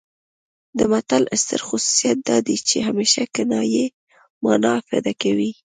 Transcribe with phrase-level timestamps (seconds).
[0.77, 3.85] د متل ستر خصوصیت دا دی چې همیشه کنايي
[4.43, 5.51] مانا افاده کوي